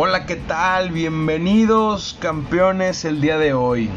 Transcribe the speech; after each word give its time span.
Hola, 0.00 0.26
¿qué 0.26 0.36
tal? 0.36 0.92
Bienvenidos 0.92 2.16
campeones 2.20 3.04
el 3.04 3.20
día 3.20 3.36
de 3.36 3.52
hoy. 3.52 3.90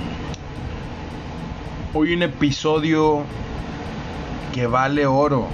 Hoy 1.94 2.16
un 2.16 2.24
episodio 2.24 3.22
que 4.52 4.66
vale 4.66 5.06
oro. 5.06 5.46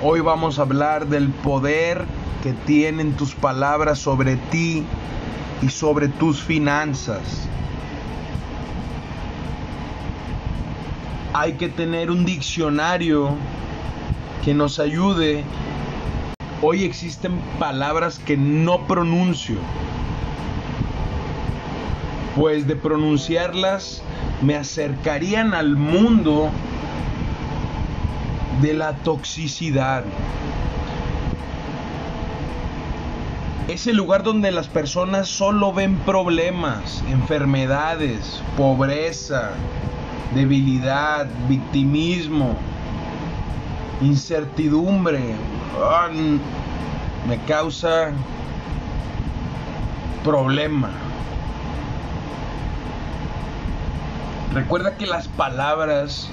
Hoy 0.00 0.20
vamos 0.20 0.60
a 0.60 0.62
hablar 0.62 1.08
del 1.08 1.30
poder 1.30 2.04
que 2.44 2.52
tienen 2.52 3.14
tus 3.14 3.34
palabras 3.34 3.98
sobre 3.98 4.36
ti 4.36 4.84
y 5.60 5.70
sobre 5.70 6.06
tus 6.06 6.40
finanzas. 6.40 7.48
Hay 11.32 11.54
que 11.54 11.68
tener 11.68 12.12
un 12.12 12.24
diccionario 12.24 13.30
que 14.44 14.54
nos 14.54 14.78
ayude 14.78 15.42
Hoy 16.62 16.84
existen 16.84 17.38
palabras 17.58 18.18
que 18.18 18.36
no 18.36 18.86
pronuncio. 18.86 19.56
Pues 22.36 22.66
de 22.66 22.76
pronunciarlas 22.76 24.02
me 24.42 24.56
acercarían 24.56 25.54
al 25.54 25.76
mundo 25.76 26.50
de 28.62 28.74
la 28.74 28.94
toxicidad. 28.96 30.04
Es 33.68 33.86
el 33.86 33.96
lugar 33.96 34.22
donde 34.22 34.50
las 34.52 34.68
personas 34.68 35.28
solo 35.28 35.72
ven 35.72 35.96
problemas, 35.96 37.02
enfermedades, 37.08 38.42
pobreza, 38.56 39.52
debilidad, 40.34 41.26
victimismo, 41.48 42.56
incertidumbre, 44.02 45.34
Me 47.26 47.38
causa 47.46 48.12
problema. 50.22 50.90
Recuerda 54.52 54.96
que 54.96 55.06
las 55.06 55.26
palabras 55.28 56.28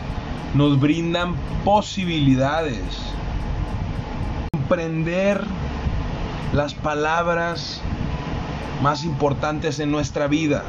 nos 0.53 0.79
brindan 0.79 1.35
posibilidades. 1.63 2.83
Comprender 4.51 5.43
las 6.53 6.73
palabras 6.73 7.81
más 8.81 9.03
importantes 9.03 9.79
en 9.79 9.91
nuestra 9.91 10.27
vida 10.27 10.63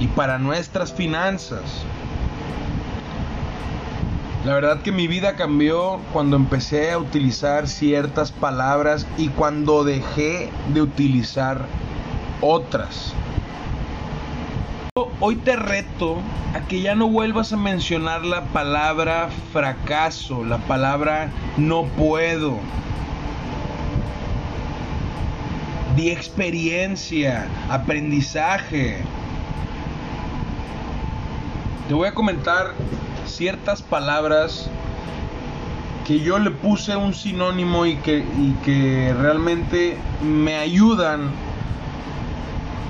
y 0.00 0.06
para 0.08 0.38
nuestras 0.38 0.92
finanzas. 0.92 1.84
La 4.48 4.54
verdad 4.54 4.80
que 4.80 4.92
mi 4.92 5.08
vida 5.08 5.36
cambió 5.36 6.00
cuando 6.10 6.34
empecé 6.36 6.90
a 6.90 6.96
utilizar 6.98 7.68
ciertas 7.68 8.32
palabras 8.32 9.06
y 9.18 9.28
cuando 9.28 9.84
dejé 9.84 10.48
de 10.72 10.80
utilizar 10.80 11.66
otras. 12.40 13.12
Hoy 15.20 15.36
te 15.36 15.54
reto 15.54 16.22
a 16.54 16.60
que 16.60 16.80
ya 16.80 16.94
no 16.94 17.10
vuelvas 17.10 17.52
a 17.52 17.58
mencionar 17.58 18.24
la 18.24 18.44
palabra 18.46 19.28
fracaso, 19.52 20.42
la 20.42 20.56
palabra 20.56 21.28
no 21.58 21.84
puedo. 21.84 22.56
Di 25.94 26.08
experiencia, 26.08 27.48
aprendizaje. 27.68 28.96
Te 31.86 31.92
voy 31.92 32.08
a 32.08 32.14
comentar 32.14 32.72
ciertas 33.28 33.82
palabras 33.82 34.68
que 36.06 36.20
yo 36.20 36.38
le 36.38 36.50
puse 36.50 36.96
un 36.96 37.14
sinónimo 37.14 37.84
y 37.84 37.96
que, 37.96 38.18
y 38.18 38.56
que 38.64 39.14
realmente 39.18 39.98
me 40.22 40.56
ayudan 40.56 41.30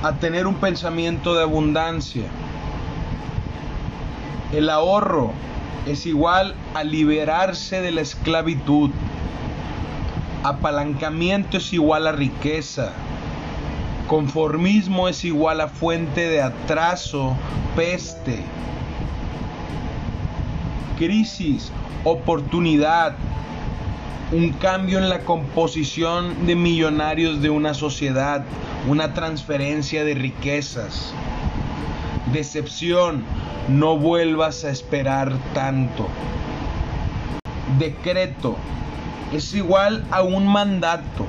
a 0.03 0.13
tener 0.15 0.47
un 0.47 0.55
pensamiento 0.55 1.35
de 1.35 1.43
abundancia. 1.43 2.27
El 4.53 4.71
ahorro 4.71 5.33
es 5.87 6.07
igual 6.07 6.55
a 6.75 6.85
liberarse 6.85 7.81
de 7.81 7.91
la 7.91 8.03
esclavitud. 8.03 8.91
Apalancamiento 10.45 11.57
es 11.57 11.73
igual 11.73 12.07
a 12.07 12.13
riqueza. 12.13 12.93
Conformismo 14.07 15.09
es 15.09 15.25
igual 15.25 15.61
a 15.61 15.69
fuente 15.69 16.29
de 16.29 16.41
atraso, 16.41 17.37
peste 17.75 18.45
crisis, 20.99 21.71
oportunidad, 22.05 23.15
un 24.33 24.51
cambio 24.51 24.99
en 24.99 25.09
la 25.09 25.21
composición 25.21 26.47
de 26.47 26.57
millonarios 26.57 27.41
de 27.41 27.49
una 27.49 27.73
sociedad, 27.73 28.45
una 28.89 29.15
transferencia 29.15 30.05
de 30.05 30.15
riquezas. 30.15 31.15
Decepción, 32.33 33.23
no 33.69 33.97
vuelvas 33.97 34.65
a 34.65 34.71
esperar 34.71 35.33
tanto. 35.55 36.09
Decreto, 37.79 38.57
es 39.33 39.55
igual 39.55 40.05
a 40.11 40.23
un 40.23 40.47
mandato, 40.47 41.27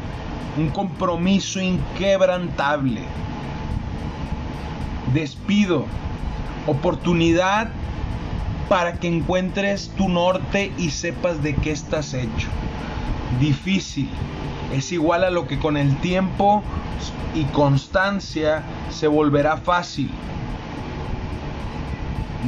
un 0.58 0.69
compromiso 0.69 1.62
inquebrantable. 1.62 3.02
Despido, 5.13 5.85
oportunidad 6.68 7.69
para 8.69 8.94
que 8.94 9.07
encuentres 9.07 9.90
tu 9.97 10.07
norte 10.07 10.72
y 10.78 10.91
sepas 10.91 11.41
de 11.41 11.56
qué 11.56 11.72
estás 11.72 12.13
hecho. 12.13 12.47
Difícil 13.40 14.09
es 14.72 14.91
igual 14.91 15.24
a 15.24 15.31
lo 15.31 15.47
que 15.47 15.57
con 15.57 15.75
el 15.75 15.97
tiempo 15.97 16.62
y 17.34 17.46
constancia 17.46 18.62
se 18.91 19.08
volverá 19.08 19.58
fácil. 19.58 20.12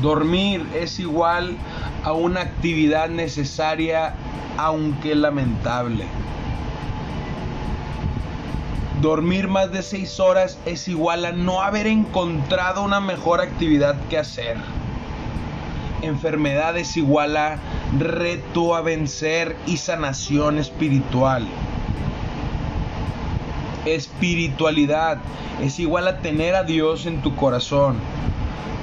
Dormir 0.02 0.66
es 0.76 1.00
igual 1.00 1.58
a 2.04 2.14
una 2.14 2.42
actividad 2.42 3.10
necesaria 3.10 4.14
aunque 4.58 5.16
lamentable. 5.16 6.06
Dormir 9.02 9.48
más 9.48 9.72
de 9.72 9.82
6 9.82 10.20
horas 10.20 10.60
es 10.68 10.88
igual 10.88 11.26
a 11.26 11.32
no 11.32 11.64
haber 11.64 11.88
encontrado 11.88 12.84
una 12.84 13.00
mejor 13.00 13.42
actividad 13.42 13.96
que 14.10 14.20
hacer 14.20 14.58
enfermedad 16.02 16.78
es 16.78 16.98
igual 16.98 17.38
a 17.38 17.60
reto 17.98 18.76
a 18.76 18.82
vencer 18.82 19.56
y 19.66 19.78
sanación 19.78 20.58
espiritual. 20.58 21.48
Espiritualidad 23.86 25.20
es 25.62 25.80
igual 25.80 26.08
a 26.08 26.20
tener 26.20 26.56
a 26.56 26.64
Dios 26.64 27.06
en 27.06 27.22
tu 27.22 27.36
corazón. 27.36 27.96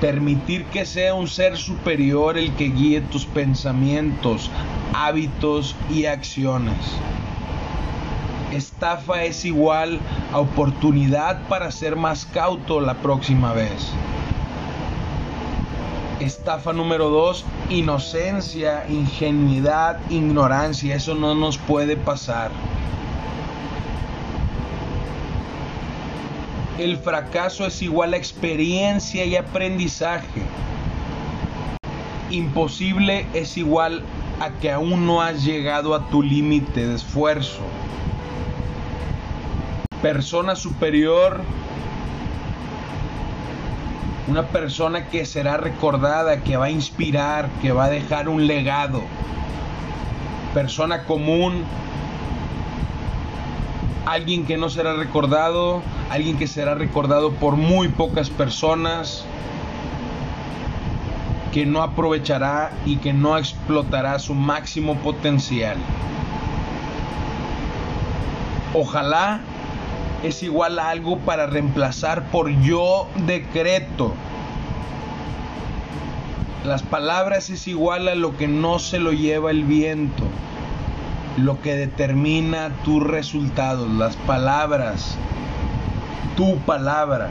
Permitir 0.01 0.65
que 0.67 0.87
sea 0.87 1.15
un 1.15 1.29
ser 1.29 1.57
superior 1.57 2.39
el 2.39 2.53
que 2.55 2.69
guíe 2.69 3.01
tus 3.01 3.27
pensamientos, 3.27 4.51
hábitos 4.95 5.75
y 5.91 6.07
acciones. 6.07 6.77
Estafa 8.53 9.25
es 9.25 9.45
igual 9.45 10.01
a 10.33 10.39
oportunidad 10.39 11.47
para 11.49 11.71
ser 11.71 11.97
más 11.97 12.27
cauto 12.27 12.81
la 12.81 12.95
próxima 12.95 13.53
vez. 13.53 13.93
Estafa 16.21 16.73
número 16.73 17.11
dos, 17.11 17.45
inocencia, 17.71 18.85
ingenuidad, 18.89 20.01
ignorancia. 20.11 20.97
Eso 20.97 21.15
no 21.15 21.37
nos 21.37 21.59
puede 21.59 21.97
pasar. 21.97 22.51
El 26.77 26.97
fracaso 26.97 27.67
es 27.67 27.83
igual 27.83 28.15
a 28.15 28.17
experiencia 28.17 29.25
y 29.25 29.37
aprendizaje. 29.37 30.43
Imposible 32.31 33.27
es 33.33 33.57
igual 33.57 34.03
a 34.41 34.51
que 34.51 34.73
aún 34.73 35.07
no 35.07 35.23
has 35.23 35.45
llegado 35.45 35.95
a 35.95 36.09
tu 36.09 36.23
límite 36.23 36.87
de 36.87 36.97
esfuerzo. 36.97 37.63
Persona 40.03 40.57
superior 40.57 41.41
una 44.29 44.43
persona 44.43 45.07
que 45.07 45.25
será 45.25 45.57
recordada, 45.57 46.43
que 46.43 46.57
va 46.57 46.67
a 46.67 46.71
inspirar, 46.71 47.49
que 47.63 47.73
va 47.73 47.87
a 47.87 47.91
dejar 47.91 48.29
un 48.29 48.47
legado. 48.47 49.03
Persona 50.53 51.05
común, 51.05 51.65
alguien 54.05 54.45
que 54.45 54.59
no 54.59 54.69
será 54.69 54.95
recordado, 54.95 55.83
alguien 56.11 56.37
que 56.37 56.47
será 56.47 56.75
recordado 56.75 57.33
por 57.33 57.57
muy 57.57 57.89
pocas 57.89 58.29
personas, 58.29 59.25
que 61.53 61.65
no 61.65 61.83
aprovechará 61.83 62.71
y 62.85 62.97
que 62.97 63.15
no 63.15 63.39
explotará 63.39 64.19
su 64.19 64.35
máximo 64.35 64.97
potencial. 64.97 65.79
Ojalá 68.75 69.41
es 70.23 70.43
igual 70.43 70.79
a 70.79 70.91
algo 70.91 71.19
para 71.19 71.47
reemplazar 71.47 72.31
por 72.31 72.51
yo 72.61 73.09
decreto. 73.27 74.15
Las 76.65 76.83
palabras 76.83 77.51
es 77.51 77.69
igual 77.69 78.09
a 78.09 78.15
lo 78.15 78.37
que 78.37 78.49
no 78.49 78.79
se 78.79 78.99
lo 78.99 79.13
lleva 79.13 79.51
el 79.51 79.65
viento, 79.65 80.25
lo 81.37 81.61
que 81.63 81.77
determina 81.77 82.71
tus 82.85 83.03
resultados. 83.03 83.91
Las 83.91 84.17
palabras 84.17 85.17
tu 86.39 86.57
palabra. 86.59 87.31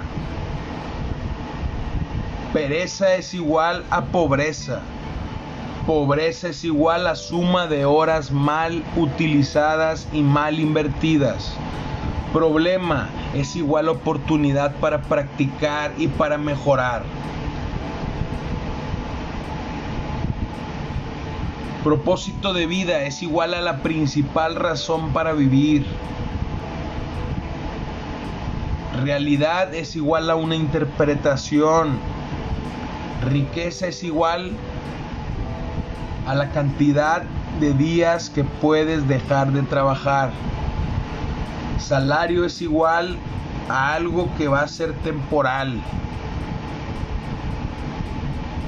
Pereza 2.52 3.16
es 3.16 3.34
igual 3.34 3.86
a 3.90 4.04
pobreza. 4.04 4.82
Pobreza 5.86 6.50
es 6.50 6.66
igual 6.66 7.08
a 7.08 7.16
suma 7.16 7.68
de 7.68 7.86
horas 7.86 8.32
mal 8.32 8.84
utilizadas 8.98 10.10
y 10.12 10.22
mal 10.24 10.60
invertidas. 10.60 11.54
Problema 12.34 13.10
es 13.34 13.56
igual 13.56 13.88
oportunidad 13.90 14.76
para 14.76 15.02
practicar 15.02 15.94
y 15.98 16.08
para 16.08 16.38
mejorar. 16.38 17.04
Propósito 21.84 22.54
de 22.54 22.66
vida 22.66 23.04
es 23.04 23.24
igual 23.24 23.54
a 23.54 23.62
la 23.62 23.78
principal 23.78 24.56
razón 24.56 25.14
para 25.14 25.32
vivir. 25.32 25.86
Realidad 29.04 29.74
es 29.74 29.96
igual 29.96 30.30
a 30.30 30.36
una 30.36 30.56
interpretación. 30.56 31.98
Riqueza 33.30 33.88
es 33.88 34.04
igual 34.04 34.52
a 36.28 36.36
la 36.36 36.50
cantidad 36.50 37.24
de 37.62 37.74
días 37.74 38.30
que 38.30 38.44
puedes 38.44 39.08
dejar 39.08 39.54
de 39.54 39.62
trabajar. 39.64 40.32
Salario 41.80 42.46
es 42.46 42.62
igual 42.62 43.18
a 43.70 43.94
algo 43.94 44.30
que 44.38 44.48
va 44.48 44.62
a 44.62 44.68
ser 44.68 44.94
temporal. 45.04 45.80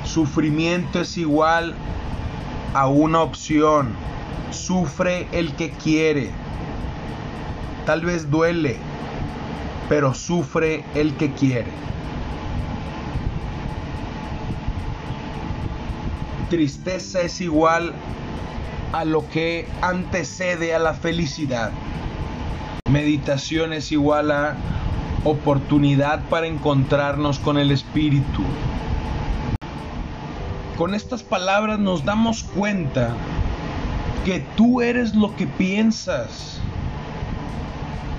Sufrimiento 0.06 1.02
es 1.02 1.18
igual 1.18 1.74
a 2.74 2.88
una 2.88 3.22
opción. 3.22 3.94
Sufre 4.52 5.28
el 5.32 5.54
que 5.56 5.72
quiere. 5.72 6.32
Tal 7.86 8.02
vez 8.02 8.30
duele, 8.30 8.78
pero 9.88 10.14
sufre 10.14 10.84
el 10.96 11.16
que 11.16 11.32
quiere. 11.32 11.72
Tristeza 16.50 17.22
es 17.22 17.42
igual 17.42 17.94
a 18.92 19.06
lo 19.06 19.28
que 19.30 19.68
antecede 19.82 20.74
a 20.74 20.80
la 20.80 20.94
felicidad. 20.94 21.72
Meditación 22.91 23.74
es 23.74 23.91
igual 23.91 24.31
a 24.31 24.56
oportunidad 25.24 26.24
para 26.27 26.47
encontrarnos 26.47 27.38
con 27.38 27.59
el 27.59 27.69
Espíritu. 27.69 28.41
Con 30.75 30.95
estas 30.95 31.21
palabras 31.21 31.77
nos 31.77 32.03
damos 32.03 32.44
cuenta 32.44 33.13
que 34.25 34.39
tú 34.56 34.81
eres 34.81 35.13
lo 35.13 35.36
que 35.36 35.45
piensas. 35.45 36.62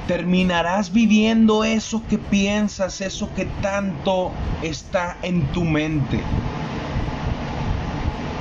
Terminarás 0.06 0.92
viviendo 0.92 1.64
eso 1.64 2.02
que 2.08 2.18
piensas, 2.18 3.00
eso 3.00 3.28
que 3.34 3.46
tanto 3.62 4.30
está 4.62 5.16
en 5.22 5.46
tu 5.48 5.64
mente. 5.64 6.20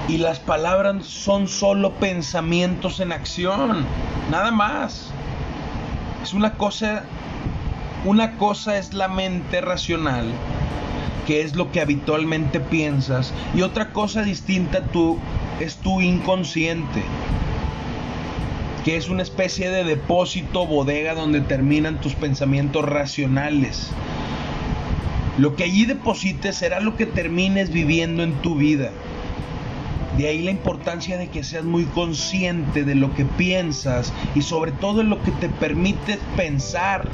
Y 0.08 0.18
las 0.18 0.38
palabras 0.40 1.06
son 1.06 1.48
solo 1.48 1.94
pensamientos 1.94 3.00
en 3.00 3.14
acción, 3.14 3.84
nada 4.30 4.52
más. 4.52 5.12
Una 6.34 6.54
cosa 6.54 7.04
una 8.06 8.38
cosa 8.38 8.78
es 8.78 8.94
la 8.94 9.10
mente 9.10 9.60
racional 9.60 10.26
que 11.30 11.42
es 11.44 11.56
lo 11.56 11.72
que 11.72 11.80
habitualmente 11.80 12.60
piensas, 12.60 13.36
y 13.54 13.62
otra 13.62 13.94
cosa 13.94 14.24
distinta 14.24 14.82
tú 14.82 15.20
es 15.60 15.76
tu 15.76 16.02
inconsciente, 16.02 17.04
que 18.84 18.98
es 18.98 19.10
una 19.10 19.22
especie 19.22 19.70
de 19.70 19.84
depósito, 19.84 20.66
bodega 20.66 21.14
donde 21.14 21.42
terminan 21.42 22.02
tus 22.02 22.16
pensamientos 22.16 22.84
racionales. 22.84 23.92
Lo 25.38 25.56
que 25.56 25.66
allí 25.66 25.86
deposites 25.86 26.56
será 26.56 26.80
lo 26.80 26.98
que 26.98 27.06
termines 27.06 27.70
viviendo 27.70 28.24
en 28.24 28.34
tu 28.42 28.56
vida. 28.56 28.90
De 30.20 30.28
ahí 30.28 30.42
la 30.42 30.52
importancia 30.52 31.18
de 31.18 31.30
que 31.30 31.46
seas 31.46 31.64
muy 31.64 31.86
consciente 31.86 32.84
de 32.84 32.94
lo 32.94 33.16
que 33.16 33.24
piensas 33.24 34.12
y 34.36 34.42
sobre 34.42 34.74
todo 34.74 34.98
de 34.98 35.06
lo 35.06 35.24
que 35.24 35.32
te 35.32 35.48
permite 35.48 36.20
pensar. 36.36 37.08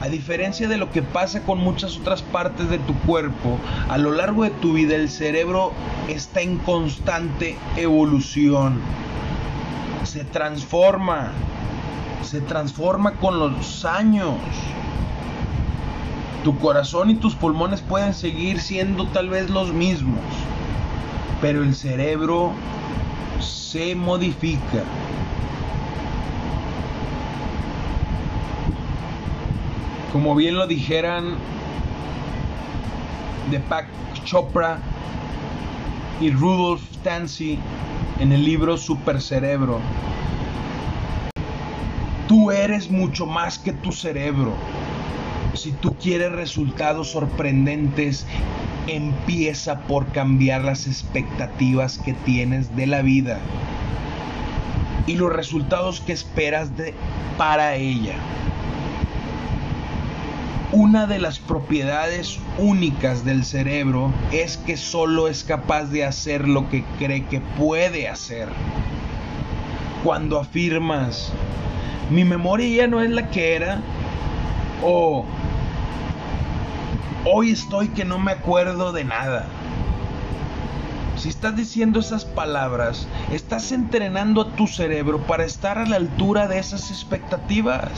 A 0.00 0.08
diferencia 0.08 0.66
de 0.66 0.76
lo 0.76 0.90
que 0.90 1.02
pasa 1.02 1.44
con 1.44 1.58
muchas 1.58 1.96
otras 1.96 2.22
partes 2.22 2.68
de 2.68 2.78
tu 2.78 2.94
cuerpo, 3.06 3.60
a 3.88 3.96
lo 3.96 4.10
largo 4.10 4.42
de 4.42 4.50
tu 4.50 4.72
vida 4.72 4.96
el 4.96 5.08
cerebro 5.08 5.70
está 6.08 6.40
en 6.40 6.58
constante 6.58 7.56
evolución. 7.76 8.80
Se 10.02 10.24
transforma, 10.24 11.30
se 12.24 12.40
transforma 12.40 13.12
con 13.12 13.38
los 13.38 13.84
años. 13.84 14.34
Tu 16.42 16.58
corazón 16.58 17.10
y 17.10 17.14
tus 17.14 17.36
pulmones 17.36 17.82
pueden 17.82 18.14
seguir 18.14 18.60
siendo 18.60 19.06
tal 19.06 19.28
vez 19.28 19.48
los 19.48 19.72
mismos, 19.72 20.18
pero 21.40 21.62
el 21.62 21.74
cerebro 21.74 22.52
se 23.40 23.94
modifica. 23.94 24.82
Como 30.12 30.34
bien 30.34 30.56
lo 30.56 30.66
dijeran 30.66 31.36
Deepak 33.50 33.86
Chopra 34.24 34.80
y 36.20 36.30
Rudolf 36.30 36.82
Tansi 37.02 37.58
en 38.18 38.32
el 38.32 38.44
libro 38.44 38.76
Super 38.76 39.20
Cerebro. 39.20 39.80
Tú 42.26 42.50
eres 42.50 42.90
mucho 42.90 43.26
más 43.26 43.58
que 43.58 43.72
tu 43.72 43.92
cerebro. 43.92 44.54
Si 45.54 45.72
tú 45.72 45.94
quieres 45.96 46.32
resultados 46.32 47.10
sorprendentes, 47.10 48.26
empieza 48.88 49.80
por 49.80 50.06
cambiar 50.08 50.64
las 50.64 50.86
expectativas 50.86 51.98
que 51.98 52.14
tienes 52.14 52.74
de 52.74 52.86
la 52.86 53.02
vida 53.02 53.38
y 55.06 55.16
los 55.16 55.32
resultados 55.32 56.00
que 56.00 56.12
esperas 56.12 56.76
de, 56.76 56.94
para 57.36 57.76
ella. 57.76 58.14
Una 60.70 61.06
de 61.06 61.18
las 61.18 61.38
propiedades 61.38 62.38
únicas 62.58 63.24
del 63.24 63.44
cerebro 63.44 64.12
es 64.32 64.58
que 64.58 64.76
solo 64.76 65.28
es 65.28 65.44
capaz 65.44 65.84
de 65.86 66.04
hacer 66.04 66.46
lo 66.46 66.68
que 66.68 66.84
cree 66.98 67.24
que 67.24 67.40
puede 67.40 68.06
hacer. 68.06 68.48
Cuando 70.04 70.38
afirmas, 70.38 71.32
mi 72.10 72.24
memoria 72.24 72.82
ya 72.82 72.86
no 72.86 73.00
es 73.00 73.10
la 73.10 73.30
que 73.30 73.56
era, 73.56 73.80
o 74.82 75.24
hoy 77.24 77.50
estoy 77.50 77.88
que 77.88 78.04
no 78.04 78.18
me 78.18 78.32
acuerdo 78.32 78.92
de 78.92 79.04
nada. 79.04 79.46
Si 81.16 81.28
estás 81.28 81.56
diciendo 81.56 81.98
esas 81.98 82.24
palabras, 82.24 83.08
estás 83.32 83.72
entrenando 83.72 84.40
a 84.42 84.50
tu 84.52 84.68
cerebro 84.68 85.18
para 85.18 85.44
estar 85.44 85.76
a 85.78 85.84
la 85.84 85.96
altura 85.96 86.46
de 86.46 86.60
esas 86.60 86.92
expectativas. 86.92 87.90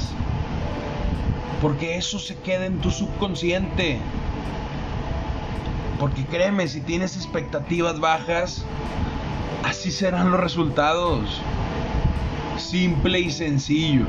Porque 1.61 1.99
eso 1.99 2.19
se 2.19 2.37
queda 2.37 2.65
en 2.65 2.79
tu 2.79 2.91
subconsciente. 2.91 3.99
Porque 5.99 6.25
créeme, 6.25 6.67
si 6.67 6.81
tienes 6.81 7.15
expectativas 7.15 8.01
bajas, 8.01 8.65
así 9.65 9.91
serán 9.91 10.31
los 10.31 10.41
resultados. 10.41 11.43
Simple 12.57 13.21
y 13.21 13.31
sencillo. 13.31 14.07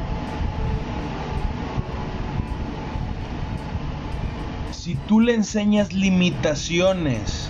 Si 4.91 4.98
tú 5.07 5.21
le 5.21 5.33
enseñas 5.33 5.93
limitaciones, 5.93 7.50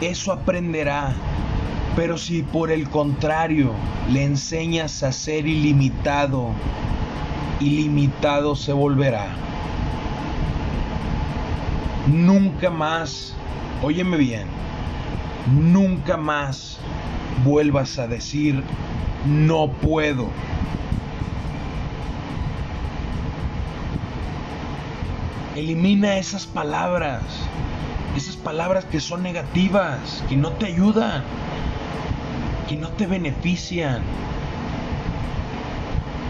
eso 0.00 0.32
aprenderá. 0.32 1.12
Pero 1.94 2.16
si 2.16 2.40
por 2.40 2.70
el 2.70 2.88
contrario 2.88 3.74
le 4.10 4.24
enseñas 4.24 5.02
a 5.02 5.12
ser 5.12 5.46
ilimitado, 5.46 6.52
ilimitado 7.60 8.56
se 8.56 8.72
volverá. 8.72 9.26
Nunca 12.06 12.70
más, 12.70 13.34
óyeme 13.82 14.16
bien, 14.16 14.46
nunca 15.60 16.16
más 16.16 16.78
vuelvas 17.44 17.98
a 17.98 18.08
decir 18.08 18.64
no 19.26 19.68
puedo. 19.70 20.30
Elimina 25.54 26.16
esas 26.16 26.46
palabras, 26.46 27.22
esas 28.16 28.34
palabras 28.34 28.84
que 28.86 28.98
son 28.98 29.22
negativas, 29.22 30.24
que 30.28 30.36
no 30.36 30.50
te 30.50 30.66
ayudan, 30.66 31.22
que 32.68 32.76
no 32.76 32.88
te 32.88 33.06
benefician. 33.06 34.02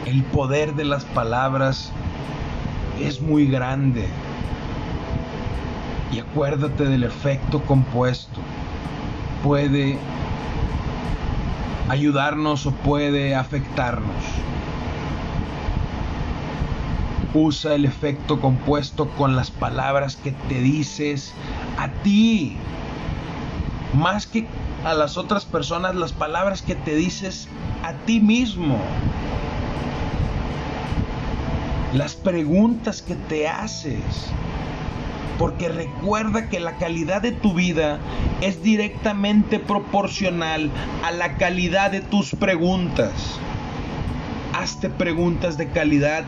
El 0.04 0.24
poder 0.24 0.74
de 0.74 0.84
las 0.84 1.06
palabras 1.06 1.90
es 3.00 3.22
muy 3.22 3.46
grande. 3.46 4.06
Y 6.12 6.18
acuérdate 6.18 6.84
del 6.84 7.04
efecto 7.04 7.62
compuesto. 7.62 8.40
Puede 9.42 9.96
ayudarnos 11.88 12.66
o 12.66 12.72
puede 12.72 13.34
afectarnos. 13.34 14.33
Usa 17.34 17.74
el 17.74 17.84
efecto 17.84 18.40
compuesto 18.40 19.08
con 19.10 19.34
las 19.34 19.50
palabras 19.50 20.14
que 20.14 20.30
te 20.30 20.60
dices 20.60 21.34
a 21.76 21.88
ti. 21.88 22.56
Más 23.92 24.28
que 24.28 24.46
a 24.84 24.94
las 24.94 25.16
otras 25.16 25.44
personas, 25.44 25.96
las 25.96 26.12
palabras 26.12 26.62
que 26.62 26.76
te 26.76 26.94
dices 26.94 27.48
a 27.82 27.92
ti 28.06 28.20
mismo. 28.20 28.78
Las 31.92 32.14
preguntas 32.14 33.02
que 33.02 33.16
te 33.16 33.48
haces. 33.48 34.30
Porque 35.36 35.68
recuerda 35.68 36.48
que 36.48 36.60
la 36.60 36.76
calidad 36.76 37.20
de 37.20 37.32
tu 37.32 37.52
vida 37.54 37.98
es 38.42 38.62
directamente 38.62 39.58
proporcional 39.58 40.70
a 41.04 41.10
la 41.10 41.36
calidad 41.36 41.90
de 41.90 42.00
tus 42.00 42.30
preguntas. 42.30 43.10
Hazte 44.52 44.88
preguntas 44.88 45.56
de 45.56 45.68
calidad 45.68 46.22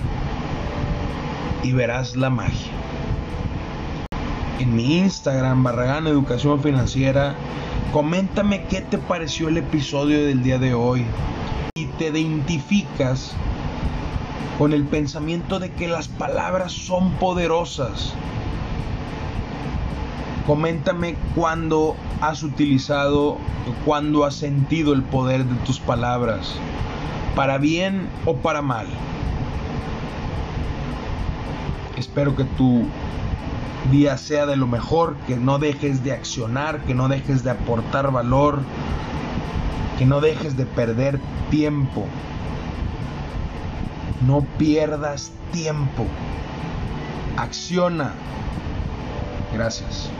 y 1.62 1.72
verás 1.72 2.16
la 2.16 2.30
magia. 2.30 2.72
En 4.58 4.74
mi 4.74 4.98
Instagram, 4.98 5.62
Barragán 5.62 6.06
Educación 6.06 6.62
Financiera, 6.62 7.34
coméntame 7.92 8.64
qué 8.64 8.80
te 8.80 8.98
pareció 8.98 9.48
el 9.48 9.58
episodio 9.58 10.24
del 10.26 10.42
día 10.42 10.58
de 10.58 10.74
hoy 10.74 11.04
y 11.74 11.86
te 11.98 12.08
identificas 12.08 13.34
con 14.58 14.72
el 14.72 14.84
pensamiento 14.84 15.58
de 15.58 15.70
que 15.70 15.88
las 15.88 16.08
palabras 16.08 16.72
son 16.72 17.12
poderosas. 17.12 18.14
Coméntame 20.46 21.16
cuándo 21.34 21.96
has 22.20 22.42
utilizado, 22.42 23.36
cuándo 23.84 24.24
has 24.24 24.36
sentido 24.36 24.94
el 24.94 25.02
poder 25.02 25.44
de 25.44 25.56
tus 25.66 25.80
palabras, 25.80 26.54
para 27.34 27.58
bien 27.58 28.08
o 28.24 28.36
para 28.36 28.62
mal. 28.62 28.86
Espero 31.96 32.36
que 32.36 32.44
tu 32.44 32.86
día 33.90 34.18
sea 34.18 34.46
de 34.46 34.56
lo 34.56 34.66
mejor, 34.66 35.16
que 35.26 35.36
no 35.36 35.58
dejes 35.58 36.02
de 36.04 36.12
accionar, 36.12 36.80
que 36.82 36.94
no 36.94 37.08
dejes 37.08 37.42
de 37.42 37.50
aportar 37.50 38.10
valor, 38.12 38.60
que 39.98 40.06
no 40.06 40.20
dejes 40.20 40.56
de 40.56 40.66
perder 40.66 41.20
tiempo. 41.50 42.06
No 44.26 44.42
pierdas 44.58 45.32
tiempo. 45.52 46.06
Acciona. 47.36 48.12
Gracias. 49.54 50.10